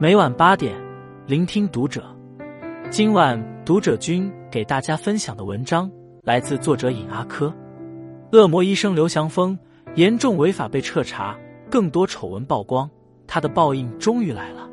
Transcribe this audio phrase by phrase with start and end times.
[0.00, 0.74] 每晚八点，
[1.24, 2.04] 聆听读者。
[2.90, 5.88] 今晚读者君给大家分享的文章
[6.24, 7.54] 来自作者尹阿珂。
[8.32, 9.56] 恶魔医生刘祥峰
[9.94, 11.38] 严重违法被彻查，
[11.70, 12.90] 更多丑闻曝光，
[13.28, 14.68] 他的报应终于来了。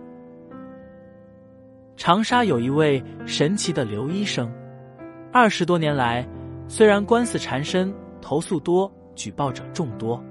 [1.95, 4.51] 长沙有一位神奇的刘医生，
[5.31, 6.27] 二十多年来，
[6.67, 10.21] 虽然官司缠身、投诉多、举报者众多，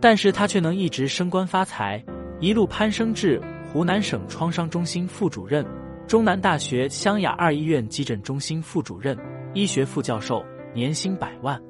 [0.00, 2.02] 但是他却能一直升官发财，
[2.40, 3.38] 一路攀升至。
[3.74, 5.66] 湖南省创伤中心副主任，
[6.06, 9.18] 中南大学湘雅二医院急诊中心副主任，
[9.52, 11.60] 医学副教授，年薪百万，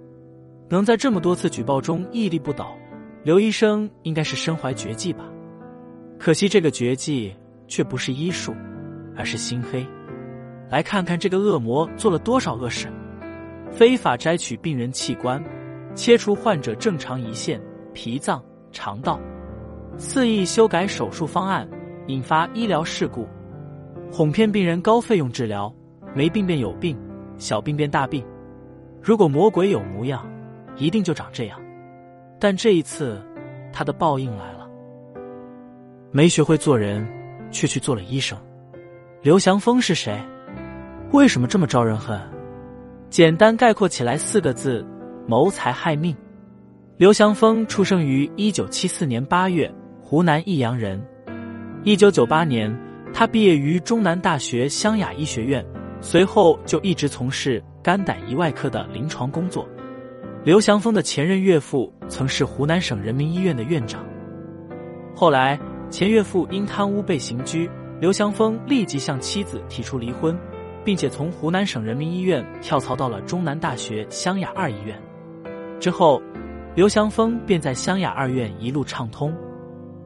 [0.68, 2.76] 能在这么多次举报中屹立不倒，
[3.22, 5.24] 刘医生应该是身怀绝技吧？
[6.18, 7.34] 可惜这个绝技
[7.68, 8.54] 却不是医术，
[9.16, 9.82] 而是心黑。
[10.68, 12.86] 来看看这个恶魔做了多少恶事：
[13.72, 15.42] 非法摘取病人器官，
[15.94, 17.58] 切除患者正常胰腺、
[17.94, 19.18] 脾脏、肠道，
[19.96, 21.66] 肆意修改手术方案。
[22.06, 23.26] 引发医疗事故，
[24.12, 25.72] 哄骗病人高费用治疗，
[26.14, 26.98] 没病变有病，
[27.38, 28.24] 小病变大病。
[29.02, 30.26] 如果魔鬼有模样，
[30.76, 31.58] 一定就长这样。
[32.38, 33.22] 但这一次，
[33.72, 34.68] 他的报应来了。
[36.10, 37.06] 没学会做人，
[37.50, 38.38] 却去做了医生。
[39.22, 40.20] 刘祥峰是谁？
[41.12, 42.20] 为什么这么招人恨？
[43.08, 44.84] 简单概括起来四个字：
[45.26, 46.14] 谋财害命。
[46.96, 51.02] 刘祥峰出生于一九七四年八月，湖南益阳人。
[51.86, 52.74] 一九九八年，
[53.12, 55.62] 他毕业于中南大学湘雅医学院，
[56.00, 59.68] 随后就一直从事肝胆胰外科的临床工作。
[60.44, 64.02] 刘祥峰的前任岳父曾是湖南省人民医院的院长，
[65.14, 65.60] 后来
[65.90, 67.68] 前岳父因贪污被刑拘，
[68.00, 70.34] 刘祥峰立即向妻子提出离婚，
[70.86, 74.98] 并且从湖南省人民医院跳槽到了中南大学湘雅二医院。
[75.78, 76.22] 之后，
[76.74, 79.36] 刘祥峰便在湘雅二院一路畅通。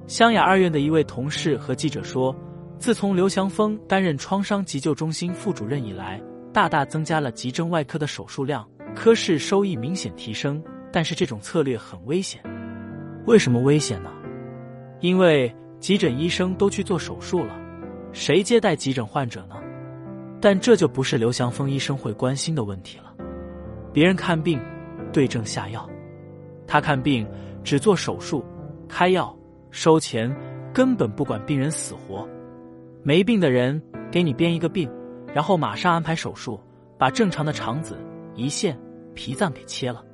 [0.09, 2.35] 湘雅二院的一位同事和记者说
[2.81, 6.19] ：“自从刘祥峰担任创伤急救中心副主任以来，
[6.51, 8.67] 大大增加了急症外科的手术量，
[8.97, 10.65] 科室收益明显提升。
[10.91, 12.41] 但是这种策略很危险。
[13.27, 14.11] 为什么危险呢？
[15.01, 17.55] 因为急诊医生都去做手术了，
[18.11, 19.57] 谁接待急诊患者呢？
[20.41, 23.13] 但这就不是刘祥峰医生会关心的问题了。
[23.93, 24.59] 别人看病
[25.13, 25.87] 对症下药，
[26.67, 27.29] 他看病
[27.63, 28.43] 只做手术，
[28.89, 29.33] 开药。”
[29.71, 30.35] 收钱，
[30.73, 32.29] 根本不管病人死活。
[33.03, 33.81] 没病的人
[34.11, 34.91] 给你编一个病，
[35.35, 36.61] 然后马上安排手术，
[36.99, 37.97] 把正常的肠子、
[38.35, 38.79] 胰腺、
[39.15, 40.05] 脾脏给切了。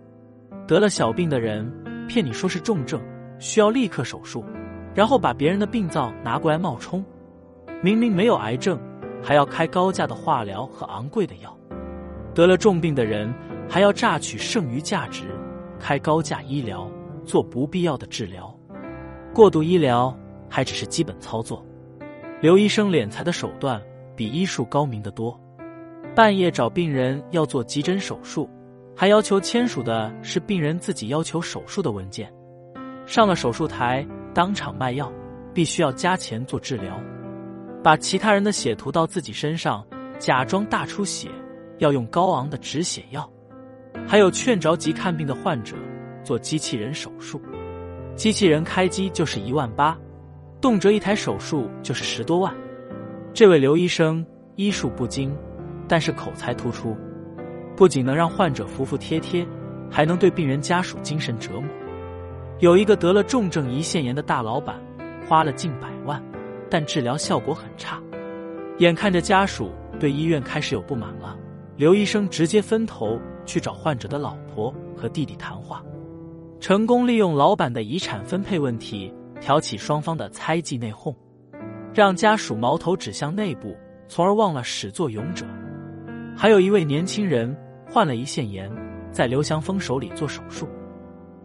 [0.66, 1.70] 得了小病的人
[2.08, 3.00] 骗你说是重症，
[3.38, 4.44] 需要立刻手术，
[4.94, 7.04] 然后把别人的病灶拿过来冒充。
[7.82, 8.78] 明明没有癌症，
[9.22, 11.58] 还要开高价的化疗和昂贵的药。
[12.34, 13.32] 得了重病的人
[13.68, 15.24] 还要榨取剩余价值，
[15.78, 16.90] 开高价医疗，
[17.24, 18.53] 做不必要的治疗。
[19.34, 20.16] 过度医疗
[20.48, 21.66] 还只是基本操作，
[22.40, 23.82] 刘医生敛财的手段
[24.14, 25.38] 比医术高明的多。
[26.14, 28.48] 半夜找病人要做急诊手术，
[28.96, 32.32] 还要求签署的是病人自己要求手术的文件。
[33.06, 35.12] 上了手术台当场卖药，
[35.52, 36.96] 必须要加钱做治疗。
[37.82, 39.84] 把其他人的血涂到自己身上，
[40.20, 41.28] 假装大出血，
[41.78, 43.28] 要用高昂的止血药。
[44.06, 45.74] 还有劝着急看病的患者
[46.22, 47.42] 做机器人手术。
[48.16, 49.98] 机器人开机就是一万八，
[50.60, 52.54] 动辄一台手术就是十多万。
[53.32, 55.36] 这位刘医生医术不精，
[55.88, 56.96] 但是口才突出，
[57.76, 59.44] 不仅能让患者服服帖帖，
[59.90, 61.64] 还能对病人家属精神折磨。
[62.60, 64.80] 有一个得了重症胰腺炎的大老板，
[65.26, 66.22] 花了近百万，
[66.70, 68.00] 但治疗效果很差。
[68.78, 71.36] 眼看着家属对医院开始有不满了，
[71.76, 75.84] 刘医生直接分头去找患者的老婆和弟弟谈话。
[76.64, 81.14] 成功利用老板的遗产分配问题挑起双方的猜忌内讧，
[81.92, 83.76] 让家属矛头指向内部，
[84.08, 85.44] 从而忘了始作俑者。
[86.34, 87.54] 还有一位年轻人
[87.86, 88.72] 患了胰腺炎，
[89.12, 90.66] 在刘祥峰手里做手术，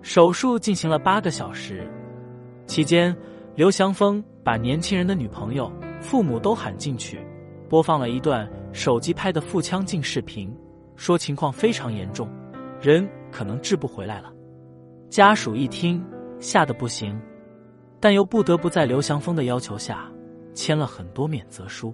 [0.01, 1.85] 手术进行了八个小时，
[2.65, 3.13] 期间
[3.55, 7.19] 刘祥峰把年轻人的女朋友、父母都喊进去，
[7.67, 10.49] 播放了一段手机拍的腹腔镜视频，
[10.95, 12.25] 说情况非常严重，
[12.79, 14.31] 人可能治不回来了。
[15.09, 16.05] 家属一听，
[16.39, 17.19] 吓得不行，
[17.99, 20.05] 但又不得不在刘祥峰的要求下
[20.53, 21.91] 签了很多免责书。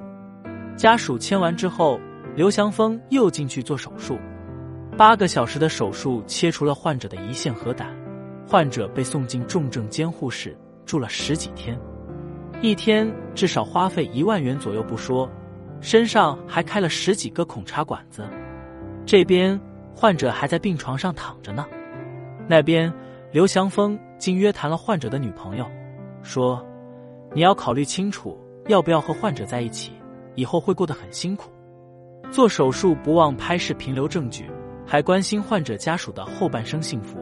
[0.75, 1.97] 家属签完之后，
[2.35, 4.19] 刘祥峰又进去做手术。
[4.97, 7.95] 八个小时的手术切除了患者的胰腺和胆，
[8.45, 10.53] 患者被送进重症监护室
[10.85, 11.79] 住了十几天，
[12.61, 15.29] 一天至少花费一万元左右不说，
[15.79, 18.27] 身上还开了十几个孔插管子。
[19.05, 19.57] 这边
[19.93, 21.65] 患者还在病床上躺着呢，
[22.45, 22.93] 那边。
[23.35, 25.69] 刘祥峰竟约谈了患者的女朋友，
[26.23, 26.65] 说
[27.35, 29.91] ：“你要考虑清楚，要不要和患者在一起，
[30.35, 31.51] 以后会过得很辛苦。
[32.31, 34.49] 做手术不忘拍视频留证据，
[34.87, 37.19] 还关心患者家属的后半生幸福。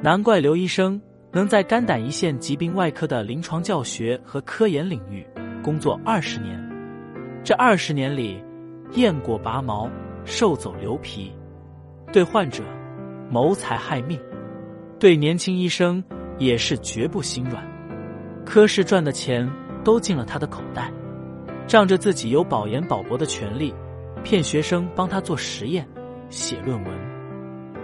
[0.00, 0.98] 难怪刘医生
[1.30, 5.26] 能在肝胆胰腺疾病外科的临床教学和科研领域
[5.62, 6.58] 工作二十年。
[7.44, 8.42] 这二十年里，
[8.92, 9.90] 雁过拔毛，
[10.24, 11.30] 兽走留皮，
[12.14, 12.64] 对患者
[13.30, 14.18] 谋财害命，
[14.98, 16.02] 对年轻医生
[16.38, 17.64] 也是绝不心软。
[18.44, 19.48] 科室赚的钱
[19.84, 20.92] 都进了他的口袋，
[21.68, 23.72] 仗着自己有保研保博的权利。
[24.24, 25.88] 骗学生帮他做实验、
[26.28, 26.92] 写论文，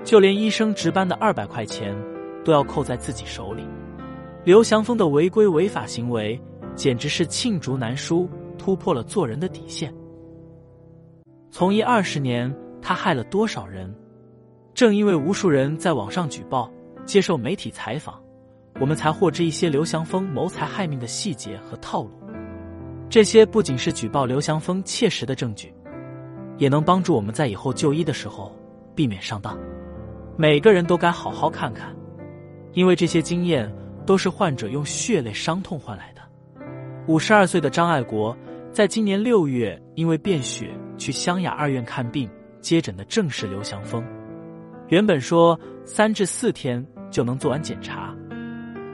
[0.02, 1.96] 就连医生值班的二百块钱
[2.44, 3.64] 都要扣在自己手里。
[4.42, 6.38] 刘祥峰的违规违法行为
[6.74, 8.28] 简直是罄竹难书，
[8.58, 9.94] 突破了做人的底线。
[11.52, 12.52] 从医二十年，
[12.82, 13.94] 他害了多少人？
[14.74, 16.68] 正因为无数人在网上举报、
[17.04, 18.22] 接受媒体采访，
[18.80, 22.10] 我们才获知一些刘祥峰谋财害命的细节和套路。
[23.08, 25.72] 这些不仅是举报刘祥峰切实的证据。
[26.56, 28.54] 也能帮助我们在以后就医的时候
[28.94, 29.58] 避免上当。
[30.36, 31.92] 每个人都该好好看看，
[32.74, 33.68] 因为这些经验
[34.06, 36.20] 都是患者用血泪伤痛换来的。
[37.08, 38.36] 五十二岁的张爱国，
[38.70, 42.30] 在今年六月因为便血去湘雅二院看病，
[42.60, 44.00] 接诊的正是刘祥峰。
[44.88, 48.12] 原本说三至四天就能做完检查，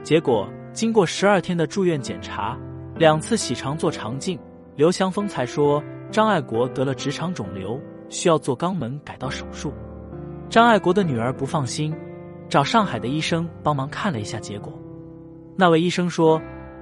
[0.03, 2.55] 结果经过十二天的住院检查，
[2.95, 4.37] 两次洗肠做肠镜，
[4.75, 5.83] 刘祥峰才说。
[6.11, 7.79] 张爱国得了直肠肿瘤，
[8.09, 9.73] 需要做肛门改道手术。
[10.49, 11.95] 张爱国的女儿不放心，
[12.47, 14.71] 找上海的医生帮忙看了一下，结果
[15.55, 16.39] 那位医生说，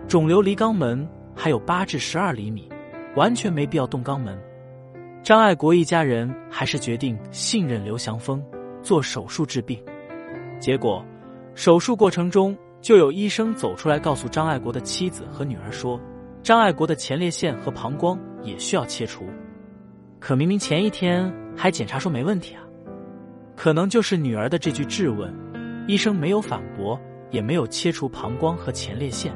[0.09, 2.67] 肿瘤离肛门还有八至十二厘米，
[3.15, 4.37] 完全没必要动肛门。
[5.23, 8.43] 张爱国一家人还是决定信任刘祥峰，
[8.81, 9.81] 做手术治病。
[10.59, 11.05] 结果
[11.59, 15.99] 手术过程中，就有医生走出来告诉张爱国的妻子和女儿说。
[16.41, 19.25] 张爱国的前列腺和膀胱也需要切除，
[20.21, 22.63] 可明明前一天还检查说没问题啊！
[23.57, 25.35] 可能就是女儿的这句质问，
[25.85, 26.97] 医生没有反驳，
[27.29, 29.29] 也没有切除膀胱和前列腺。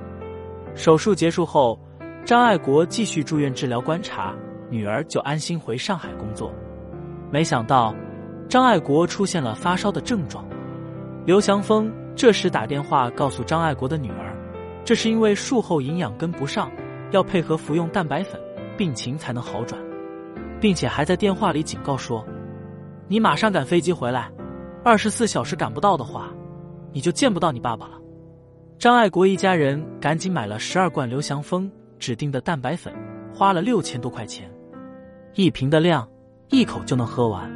[0.75, 1.78] 手术结束后，
[2.24, 4.34] 张爱国继续住院治疗观察，
[4.70, 6.54] 女儿就安心回上海工作。
[7.30, 7.94] 没想到，
[8.48, 10.48] 张爱国出现了发烧的症状。
[11.25, 14.36] 刘祥峰这时打电话告诉张爱国的女儿，
[14.86, 16.71] 这是因为术后营养跟不上。
[17.12, 18.42] 要配合服用蛋白粉，
[18.75, 19.80] 病情才能好转，
[20.60, 22.25] 并且还在电话里警告说
[23.07, 24.31] ：“你马上赶飞机回来，
[24.83, 26.33] 二十四小时赶不到的话，
[26.92, 28.01] 你就见不到你爸爸了。”
[28.80, 32.92] 张爱国一家人赶紧买了十二罐刘祥峰指定的蛋白粉，
[33.31, 34.51] 花了六千多块钱，
[35.36, 36.10] 一瓶的量，
[36.50, 37.48] 一口就能喝完。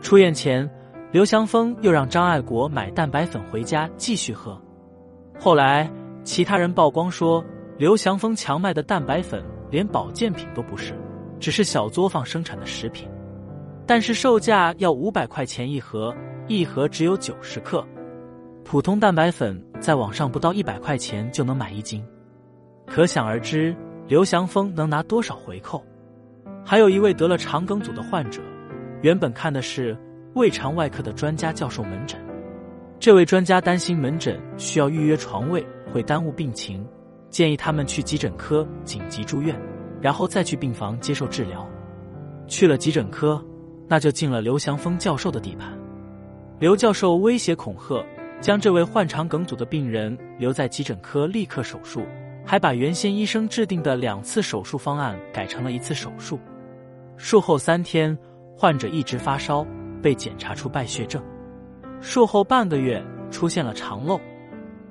[0.00, 0.70] 出院前，
[1.16, 4.60] 刘祥峰又让张爱国买蛋白粉回家继续喝。
[5.40, 5.90] 后来，
[6.24, 7.42] 其他人曝光说。
[7.78, 10.92] 刘祥峰强卖的蛋白粉连保健品都不是，
[11.40, 13.08] 只是小作坊生产的食品，
[13.86, 16.14] 但是售价要五百块钱一盒，
[16.48, 17.82] 一盒只有九十克。
[18.62, 22.04] 普通蛋白粉在网上不到一百块钱就能买一斤，
[22.86, 23.74] 可想而知
[24.06, 25.82] 刘祥峰能拿多少回扣。
[26.62, 28.42] 还有一位得了肠梗阻的患者，
[29.00, 29.96] 原本看的是
[30.36, 32.20] 胃肠外科的专家教授门诊，
[33.00, 36.86] 这位专家担心门诊需要预约床位会耽误病情。
[37.30, 39.58] 建议他们去急诊科紧急住院，
[39.98, 41.66] 然后再去病房接受治疗。
[42.46, 43.42] 去了急诊科，
[43.88, 45.72] 那就进了刘祥峰教授的地盘。
[46.58, 48.04] 刘教授威胁恐吓，
[48.38, 52.04] 将这位患肠梗阻的病人留在急诊科立刻手术，
[52.44, 56.38] 还把原先医生制定的两次手术方案改成了一次手术。
[57.16, 58.16] 术后三天，
[58.54, 59.66] 患者一直发烧，
[60.02, 61.22] 被检查出败血症。
[62.00, 64.20] 术后半个月出现了肠漏，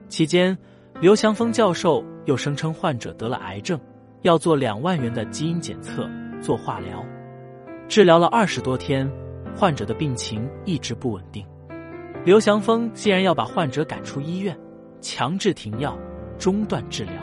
[0.10, 0.58] 期间。
[1.02, 3.78] 刘祥峰教授又声称患者得了癌症，
[4.22, 6.10] 要做两万元的基因检测、
[6.42, 7.04] 做化疗。
[7.90, 9.06] 治疗了二十多天，
[9.54, 11.46] 患者的病情一直不稳定。
[12.24, 14.58] 刘祥峰竟然要把患者赶出医院，
[15.02, 15.98] 强制停药、
[16.40, 17.14] 中断治疗。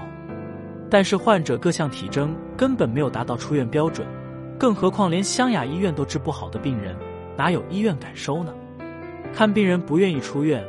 [0.90, 4.06] 但是患者各项体征根本没有达到出院标准，
[4.58, 6.94] 更何况连湘雅医院都治不好的病人，
[7.36, 8.52] 哪有医院敢收呢？
[9.32, 10.62] 看病人不愿意出院，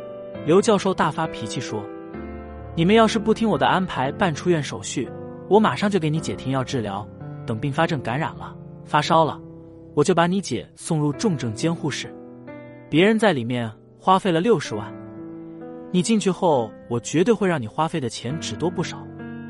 [0.45, 1.83] 刘教授大发脾气说。
[2.75, 5.07] 你们要是不听我的安排办出院手续，
[5.47, 7.07] 我马上就给你姐停药治疗。
[7.45, 8.55] 等并发症感染了，
[8.85, 9.37] 发烧了，
[9.93, 12.11] 我就把你姐送入重症监护室。
[12.89, 14.91] 别人在里面花费了六十万，
[15.91, 19.05] 你进去后，我绝对会让你花费的钱只多不少。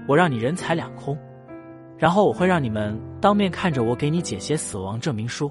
[0.08, 1.18] 我让你人财两空，
[1.98, 5.50] 然后我会让你们当面看着我给你姐写死亡证明书。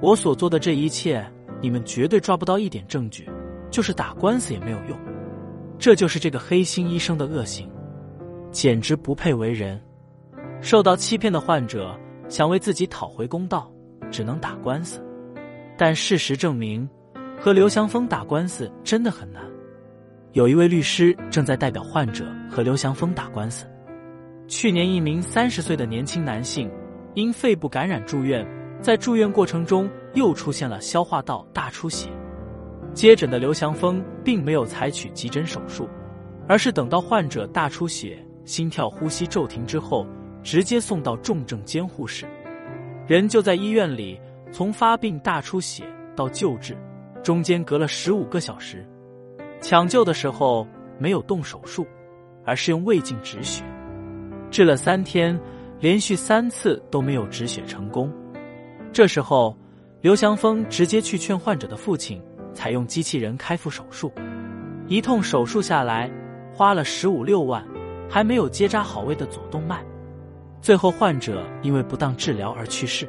[0.00, 1.24] 我所做的这一切，
[1.60, 3.28] 你们绝对抓不到一点证据，
[3.70, 4.98] 就是打官司也没有用。
[5.78, 7.70] 这就是这个黑心医生的恶行，
[8.50, 9.80] 简直不配为人。
[10.60, 11.98] 受到欺骗的患者
[12.28, 13.70] 想为自己讨回公道，
[14.10, 15.02] 只能打官司。
[15.78, 16.88] 但事实证明，
[17.38, 19.42] 和刘祥峰打官司真的很难。
[20.32, 23.66] 有一位律师正在代表患者和刘祥峰打官司。
[24.48, 26.70] 去年，一名三十岁的年轻男性
[27.14, 28.46] 因肺部感染住院，
[28.80, 32.08] 在住院过程中又出现了消化道大出血。
[32.94, 35.88] 接诊的刘祥峰并没有采取急诊手术，
[36.48, 40.06] 而是等到患者大出血、心跳、呼吸骤停之后，
[40.42, 42.24] 直接送到重症监护室。
[43.06, 44.18] 人就在医院里，
[44.50, 46.76] 从发病大出血到救治，
[47.22, 48.86] 中间隔了十五个小时。
[49.60, 50.66] 抢救的时候
[50.98, 51.86] 没有动手术，
[52.44, 53.62] 而是用胃镜止血，
[54.50, 55.38] 治了三天，
[55.80, 58.10] 连续三次都没有止血成功。
[58.92, 59.56] 这时候，
[60.00, 62.22] 刘祥峰直接去劝患者的父亲。
[62.54, 64.10] 采用机器人开腹手术，
[64.88, 66.10] 一通手术下来
[66.54, 67.62] 花了十五六万，
[68.08, 69.84] 还没有结扎好位的左动脉，
[70.62, 73.06] 最后患者因为不当治疗而去世。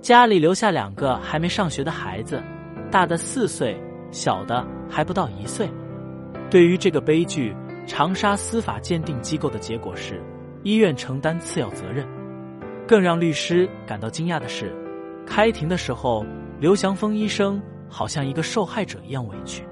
[0.00, 2.40] 家里留下两个还没上学的孩子，
[2.88, 3.76] 大的四岁，
[4.12, 5.68] 小的还不到一岁。
[6.48, 7.52] 对于这个悲剧，
[7.84, 10.22] 长沙司法鉴定机构的结果是
[10.62, 12.06] 医院承担次要责任。
[12.86, 14.72] 更让律师感到惊讶的是，
[15.26, 16.24] 开庭的时候，
[16.60, 17.62] 刘祥峰医生。
[17.94, 19.62] 好像一个受害者一样委屈，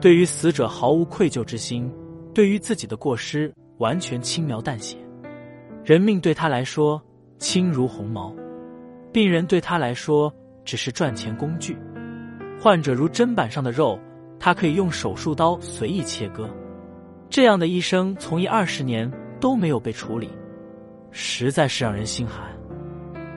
[0.00, 1.92] 对于死者毫无愧疚之心，
[2.32, 4.96] 对于自己的过失完全轻描淡写。
[5.84, 6.98] 人命对他来说
[7.36, 8.34] 轻如鸿毛，
[9.12, 10.32] 病人对他来说
[10.64, 11.76] 只是赚钱工具。
[12.58, 14.00] 患者如砧板上的肉，
[14.40, 16.48] 他可以用手术刀随意切割。
[17.28, 20.30] 这样的医生从医二十年都没有被处理，
[21.10, 22.50] 实在是让人心寒。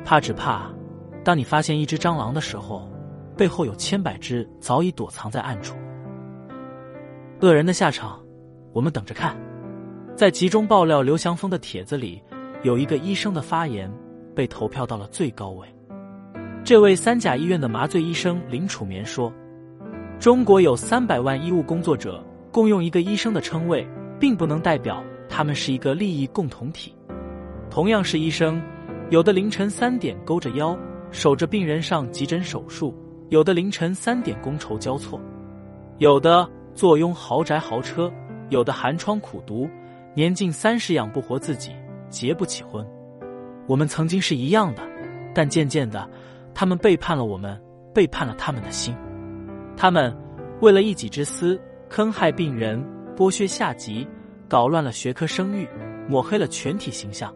[0.05, 0.71] 怕只怕，
[1.25, 2.89] 当你发现一只蟑螂的时候。
[3.38, 5.75] 背后有千百只早已躲藏在暗处，
[7.41, 8.17] 恶人的下场，
[8.72, 9.36] 我们等着看。
[10.15, 12.24] 在集中爆料刘祥峰的帖子里，
[12.63, 13.91] 有一个医生的发言
[14.34, 15.67] 被投票到了最高位。
[16.63, 19.29] 这位三甲医院的麻醉医生林楚眠说
[20.17, 23.86] ：“中国有三百万医务工作者，共用一个医生的称谓，
[24.17, 26.96] 并不能代表他们是一个利益共同体。
[27.70, 28.62] 同样是医生，
[29.10, 30.74] 有的凌晨三点勾着腰
[31.15, 32.93] 守着病人上急诊手术。”
[33.29, 35.19] 有的凌晨三点觥筹交错，
[35.98, 38.12] 有的坐拥豪宅豪车，
[38.50, 39.67] 有的寒窗苦读，
[40.13, 41.72] 年近三十养不活自己，
[42.07, 42.86] 结不起婚。
[43.65, 44.84] 我们曾经是一样的，
[45.34, 46.07] 但渐渐的，
[46.53, 47.60] 他们背叛了我们，
[47.95, 48.95] 背叛了他们的心。
[49.75, 50.15] 他们
[50.62, 52.79] 为了一己之私，坑害病人，
[53.17, 54.07] 剥削下级，
[54.48, 55.67] 搞乱了学科声誉，
[56.07, 57.34] 抹黑了全体形象。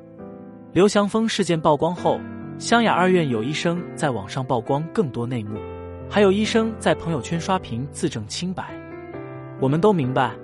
[0.71, 2.19] 刘祥峰事件曝光后，
[2.59, 5.57] 湘雅二院有医生在网上曝光更多内幕。
[6.09, 8.65] 还有医生在朋友圈刷屏自证清白，
[9.61, 10.35] 我们都明白，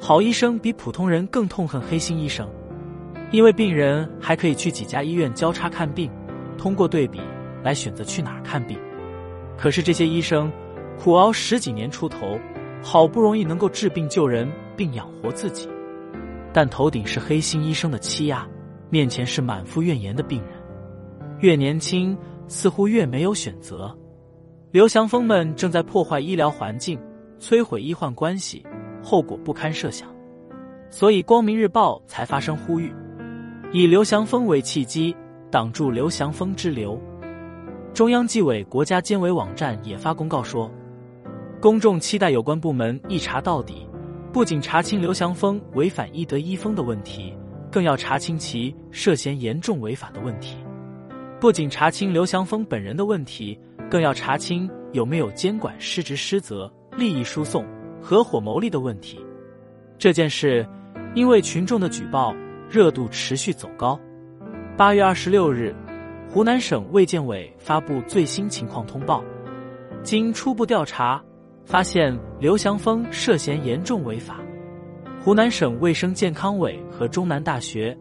[0.00, 2.48] 好医生比普通人更痛恨黑心医生，
[3.32, 6.10] 因为病人还可以去几家医院交叉看病，
[6.56, 7.20] 通过对比
[7.62, 8.78] 来选择去哪儿看病。
[9.58, 10.50] 可是这些医生
[10.98, 12.38] 苦熬十几年出头，
[12.82, 15.68] 好不容易能够治病救人并养活自己，
[16.50, 18.48] 但头顶是黑心医生的欺压，
[18.88, 20.52] 面前是满腹怨言的病人，
[21.40, 22.16] 越年轻
[22.46, 23.96] 似乎越没有选择。
[24.70, 26.98] 刘祥峰们正在破坏医疗环境，
[27.40, 28.64] 摧毁医患关系，
[29.02, 30.08] 后果不堪设想。
[30.90, 32.92] 所以，《光明日报》才发声呼吁，
[33.72, 35.14] 以刘祥峰为契机，
[35.50, 37.00] 挡住刘祥峰之流。
[37.94, 40.70] 中央纪委国家监委网站也发公告说，
[41.60, 43.86] 公众期待有关部门一查到底，
[44.32, 47.34] 不仅查清刘祥峰违反医德医风的问题，
[47.70, 50.56] 更要查清其涉嫌严重违法的问题。
[51.40, 53.58] 不仅查清刘祥峰本人的问题。
[53.90, 57.64] 更要查清有没有监管失职失责、利益输送、
[58.02, 59.18] 合伙牟利的问题。
[59.98, 60.66] 这件事
[61.14, 62.34] 因为群众的举报，
[62.68, 63.98] 热度持续走高。
[64.76, 65.74] 八月二十六日，
[66.28, 69.24] 湖南省卫健委发布最新情况通报，
[70.02, 71.18] 经初步调查，
[71.64, 74.38] 发现刘祥峰涉嫌严重违法。
[75.24, 77.96] 湖南省卫生健康委和中南大学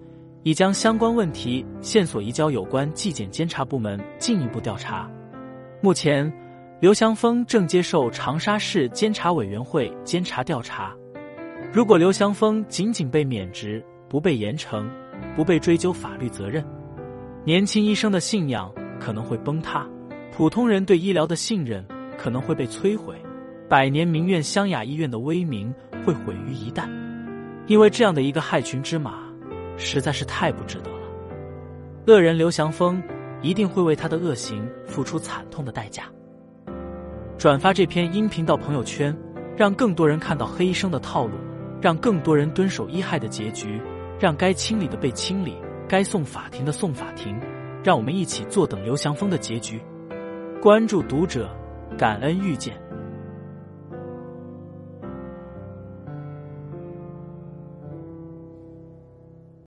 [0.47, 5.05] 已将相关问题线索移交有关纪检监察部门进一步调查。
[5.81, 6.31] 目前，
[6.79, 10.95] 刘祥峰正接受长沙市监察委员会监察调查。
[11.73, 14.87] 如果刘祥峰仅仅被免职，不被严惩，
[15.35, 16.63] 不被追究法律责任，
[17.43, 19.85] 年轻医生的信仰可能会崩塌，
[20.31, 21.85] 普通人对医疗的信任
[22.17, 23.21] 可能会被摧毁，
[23.67, 25.75] 百年名院湘雅医院的威名
[26.05, 26.87] 会毁于一旦。
[27.65, 29.26] 因为这样的一个害群之马，
[29.77, 30.97] 实在是太不值得了。
[32.07, 33.01] 恶人刘祥峰。
[33.43, 36.05] 一定会为他的恶行付出惨痛的代价。
[37.37, 39.15] 转发这篇音频到朋友圈，
[39.55, 41.33] 让更多人看到黑医生的套路，
[41.79, 43.79] 让更多人蹲守医害的结局，
[44.19, 45.55] 让该清理的被清理，
[45.87, 47.39] 该送法庭的送法庭，
[47.83, 49.79] 让我们一起坐等刘翔峰的结局。
[50.59, 51.47] 关注读者，
[51.95, 52.75] 感恩遇见。